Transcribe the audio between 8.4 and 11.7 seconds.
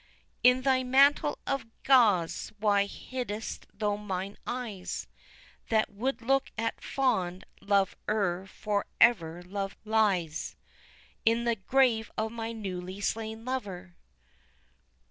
forever love lies In the